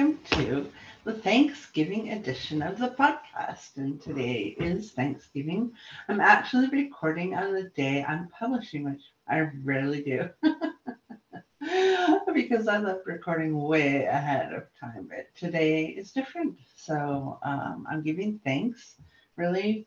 [0.00, 0.66] welcome to
[1.04, 3.76] the Thanksgiving edition of the podcast.
[3.76, 5.72] And today is Thanksgiving.
[6.08, 10.30] I'm actually recording on the day I'm publishing, which I rarely do
[12.32, 15.06] because I love recording way ahead of time.
[15.10, 16.56] But today is different.
[16.76, 18.94] So um, I'm giving thanks.
[19.36, 19.86] Really,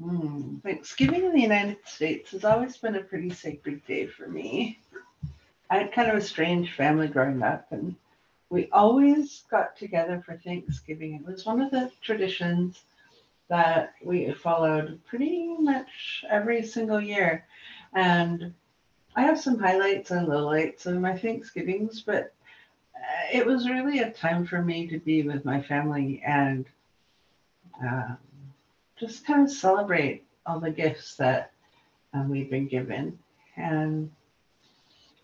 [0.00, 4.78] mm, Thanksgiving in the United States has always been a pretty sacred day for me.
[5.68, 7.96] I had kind of a strange family growing up, and
[8.50, 11.14] we always got together for Thanksgiving.
[11.14, 12.82] It was one of the traditions
[13.48, 17.44] that we followed pretty much every single year.
[17.94, 18.54] And
[19.14, 22.34] I have some highlights and lowlights of my Thanksgivings, but
[22.94, 26.66] uh, it was really a time for me to be with my family and
[27.82, 28.18] um,
[28.96, 31.52] just kind of celebrate all the gifts that
[32.14, 33.18] um, we've been given.
[33.56, 34.10] And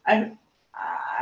[0.07, 0.33] I,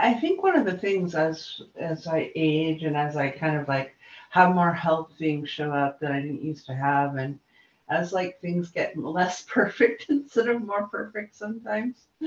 [0.00, 3.68] I think one of the things as as I age and as I kind of
[3.68, 3.94] like
[4.30, 7.38] have more health things show up that I didn't used to have, and
[7.88, 11.96] as like things get less perfect instead of more perfect sometimes.
[12.22, 12.26] Uh,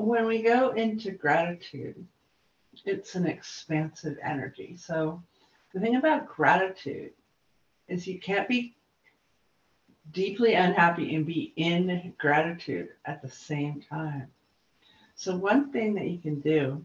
[0.00, 2.06] when we go into gratitude,
[2.84, 4.76] it's an expansive energy.
[4.76, 5.22] So
[5.74, 7.12] the thing about gratitude
[7.88, 8.76] is you can't be
[10.12, 14.30] deeply unhappy and be in gratitude at the same time.
[15.18, 16.84] So, one thing that you can do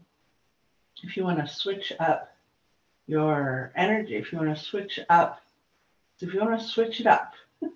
[1.04, 2.34] if you want to switch up
[3.06, 5.42] your energy, if you want to switch up,
[6.16, 7.72] so if you want to switch it up, you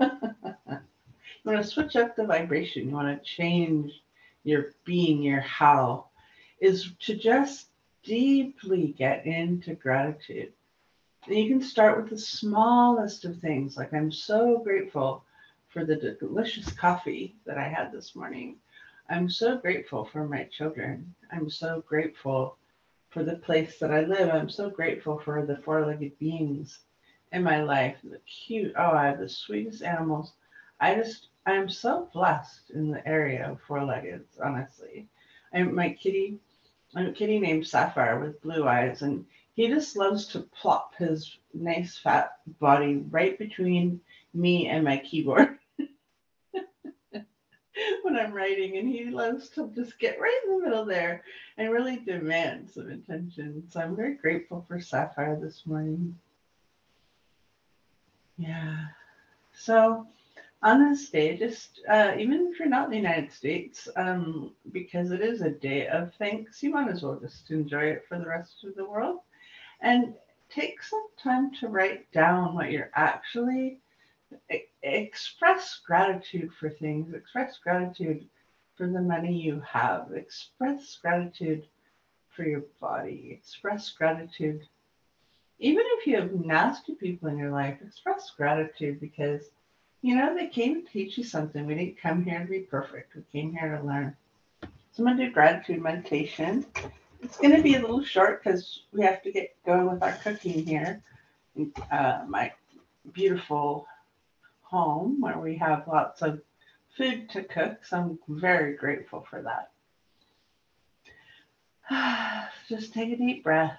[1.44, 4.02] want to switch up the vibration, you want to change
[4.46, 6.06] your being, your how,
[6.62, 7.68] is to just
[8.04, 10.54] deeply get into gratitude.
[11.28, 15.26] And you can start with the smallest of things, like I'm so grateful
[15.68, 18.56] for the delicious coffee that I had this morning.
[19.08, 21.14] I'm so grateful for my children.
[21.32, 22.58] I'm so grateful
[23.10, 24.30] for the place that I live.
[24.30, 26.80] I'm so grateful for the four legged beings
[27.32, 27.98] in my life.
[28.04, 30.34] The cute, oh, I have the sweetest animals.
[30.80, 35.08] I just, I'm so blessed in the area of four legged, honestly.
[35.54, 36.40] I'm my kitty,
[36.96, 41.38] I'm a kitty named Sapphire with blue eyes, and he just loves to plop his
[41.54, 44.02] nice fat body right between
[44.34, 45.60] me and my keyboard.
[48.04, 51.24] when I'm writing, and he loves to just get right in the middle there
[51.58, 53.64] and really demand some attention.
[53.70, 56.18] So I'm very grateful for Sapphire this morning.
[58.38, 58.86] Yeah.
[59.54, 60.08] So
[60.62, 65.12] on this day, just uh, even if you're not in the United States, um, because
[65.12, 68.28] it is a day of thanks, you might as well just enjoy it for the
[68.28, 69.20] rest of the world.
[69.82, 70.16] And
[70.50, 73.80] take some time to write down what you're actually
[74.84, 78.26] express gratitude for things, express gratitude
[78.76, 81.66] for the money you have, express gratitude
[82.30, 84.62] for your body, express gratitude.
[85.60, 89.50] Even if you have nasty people in your life, express gratitude because
[90.02, 91.66] you know they came to teach you something.
[91.66, 93.16] We didn't come here to be perfect.
[93.16, 94.16] We came here to learn.
[94.92, 96.66] So I'm gonna do gratitude meditation.
[97.22, 100.66] It's gonna be a little short because we have to get going with our cooking
[100.66, 101.02] here.
[101.90, 102.52] Uh, my
[103.14, 103.88] beautiful
[104.66, 106.42] home where we have lots of
[106.98, 107.86] food to cook.
[107.86, 109.42] So I'm very grateful for
[111.90, 112.52] that.
[112.70, 113.78] Just take a deep breath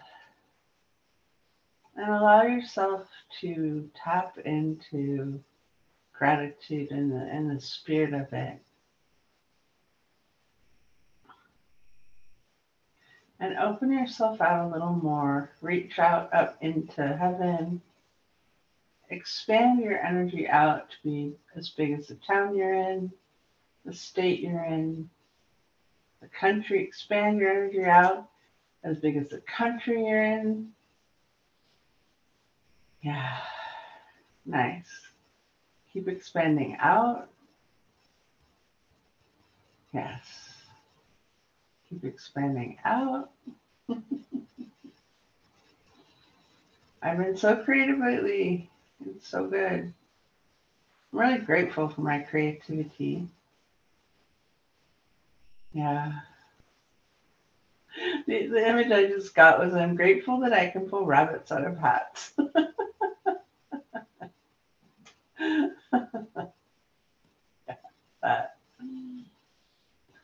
[1.97, 3.09] and allow yourself
[3.41, 5.43] to tap into
[6.13, 8.61] gratitude and the, and the spirit of it.
[13.39, 15.51] And open yourself out a little more.
[15.61, 17.83] Reach out up into heaven
[19.11, 23.12] expand your energy out to be as big as the town you're in,
[23.84, 25.09] the state you're in,
[26.21, 26.83] the country.
[26.83, 28.28] Expand your energy out
[28.83, 30.69] as big as the country you're in.
[33.03, 33.39] Yeah,
[34.44, 34.91] nice.
[35.93, 37.29] Keep expanding out.
[39.93, 40.56] Yes.
[41.88, 43.31] Keep expanding out.
[47.03, 48.69] I've been so creative lately.
[49.04, 49.93] It's so good.
[51.12, 53.26] I'm really grateful for my creativity.
[55.72, 56.12] Yeah.
[58.26, 61.64] The, the image I just got was I'm grateful that I can pull rabbits out
[61.64, 62.32] of hats.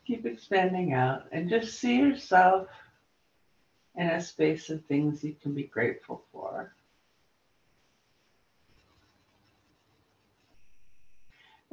[0.07, 2.69] Keep expanding out and just see yourself
[3.97, 6.75] in a space of things you can be grateful for.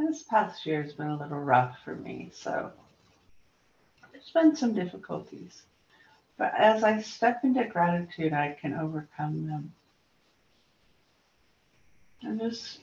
[0.08, 2.72] This past year has been a little rough for me, so
[4.12, 5.64] there's been some difficulties.
[6.38, 9.74] But as I step into gratitude, I can overcome them.
[12.22, 12.80] And just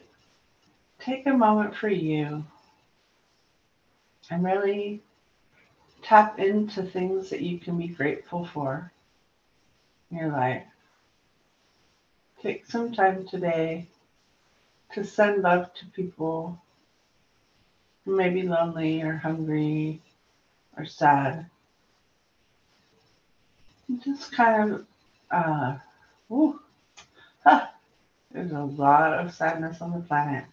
[0.99, 2.45] take a moment for you
[4.31, 5.03] and really
[6.03, 8.93] tap into things that you can be grateful for
[10.11, 10.65] in your life.
[12.43, 13.89] Take some time today
[14.93, 16.61] to send love to people
[18.07, 20.01] who may be lonely or hungry
[20.79, 21.51] or sad.
[24.05, 24.87] just kind of,
[25.31, 25.77] uh,
[26.31, 26.61] ooh,
[28.31, 30.45] there's a lot of sadness on the planet.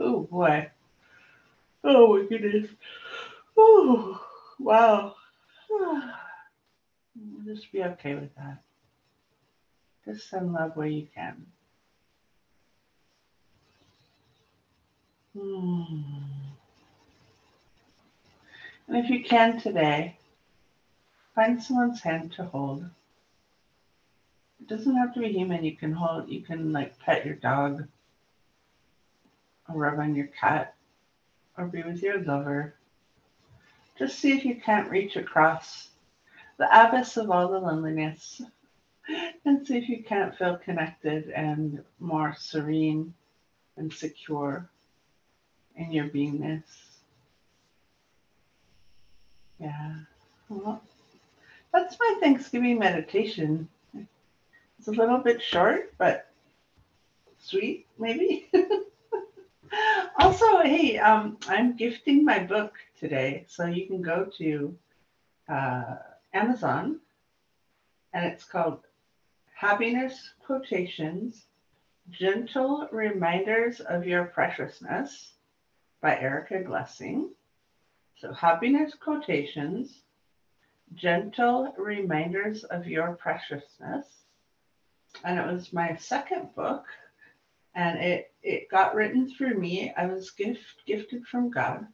[0.00, 0.70] Oh boy.
[1.84, 2.70] Oh my goodness.
[3.56, 4.20] Oh,
[4.58, 5.14] wow.
[7.44, 8.62] Just be okay with that.
[10.04, 11.46] Just send love where you can.
[15.36, 16.27] Hmm.
[18.88, 20.16] And if you can today,
[21.34, 22.88] find someone's hand to hold.
[24.60, 25.62] It doesn't have to be human.
[25.62, 27.86] You can hold, you can like pet your dog
[29.68, 30.74] or rub on your cat
[31.56, 32.74] or be with your lover.
[33.98, 35.90] Just see if you can't reach across
[36.56, 38.40] the abyss of all the loneliness
[39.44, 43.12] and see if you can't feel connected and more serene
[43.76, 44.68] and secure
[45.76, 46.87] in your beingness.
[49.58, 49.94] Yeah.
[50.48, 50.82] Well,
[51.72, 53.68] that's my Thanksgiving meditation.
[54.78, 56.30] It's a little bit short, but
[57.38, 58.48] sweet, maybe.
[60.18, 64.76] also, hey, um, I'm gifting my book today, so you can go to
[65.48, 65.96] uh,
[66.32, 67.00] Amazon,
[68.12, 68.80] and it's called
[69.54, 71.46] Happiness Quotations
[72.10, 75.32] Gentle Reminders of Your Preciousness
[76.00, 77.30] by Erica Glessing.
[78.20, 80.02] So, Happiness Quotations
[80.92, 84.06] Gentle Reminders of Your Preciousness.
[85.22, 86.84] And it was my second book,
[87.76, 89.94] and it, it got written through me.
[89.96, 91.86] I was gift, gifted from God.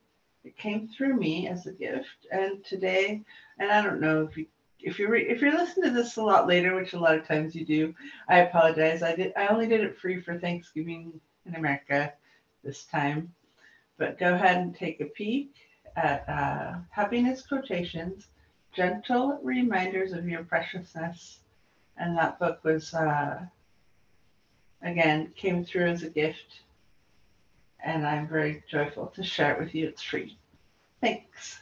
[0.44, 2.26] It came through me as a gift.
[2.32, 3.23] And today,
[3.59, 4.47] and I don't know if you
[4.81, 7.55] if you're if you're listening to this a lot later, which a lot of times
[7.55, 7.94] you do,
[8.31, 9.03] I apologize.
[9.03, 12.15] I did I only did it free for Thanksgiving in America
[12.62, 13.35] this time,
[13.99, 15.55] but go ahead and take a peek
[15.96, 18.26] at uh, happiness quotations,
[18.73, 21.38] gentle reminders of your preciousness,
[21.96, 23.41] and that book was uh,
[24.82, 26.61] again came through as a gift,
[27.85, 29.88] and I'm very joyful to share it with you.
[29.88, 30.37] It's free.
[31.00, 31.61] Thanks.